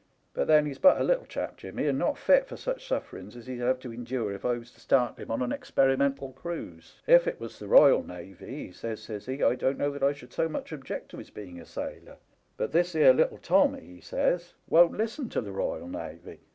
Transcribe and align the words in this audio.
But 0.33 0.47
then 0.47 0.65
he's 0.65 0.79
but 0.79 0.99
a 0.99 1.03
little 1.03 1.27
chap, 1.27 1.57
Jimmy, 1.57 1.85
and 1.85 1.99
not 1.99 2.17
fit 2.17 2.47
for 2.47 2.57
such 2.57 2.87
sufferings 2.87 3.35
as 3.35 3.45
he'd 3.45 3.59
have 3.59 3.79
to 3.81 3.93
endure 3.93 4.33
if 4.33 4.43
I 4.43 4.53
was 4.57 4.71
to 4.71 4.79
start 4.79 5.19
him 5.19 5.29
ou 5.29 5.43
an 5.43 5.51
experimental 5.51 6.31
cruise. 6.33 6.95
If 7.05 7.27
it 7.27 7.39
was 7.39 7.59
the 7.59 7.67
Eoyal 7.67 8.03
Navy,' 8.03 8.65
he 8.65 8.71
says, 8.71 9.03
says 9.03 9.27
he,' 9.27 9.43
I 9.43 9.53
dunno 9.53 9.91
that 9.91 10.01
I 10.01 10.13
should 10.13 10.33
so 10.33 10.49
much 10.49 10.71
object 10.73 11.09
to 11.11 11.17
his 11.17 11.29
being 11.29 11.59
a 11.61 11.65
sailor, 11.65 12.17
but 12.57 12.71
this 12.71 12.95
'ere 12.95 13.13
little 13.13 13.37
Tommy,' 13.37 13.81
he 13.85 14.01
says,' 14.01 14.55
won't 14.71 14.97
listen 14.97 15.29
to 15.29 15.39
the 15.41 15.51
Royal 15.51 15.87
Navy. 15.87 16.39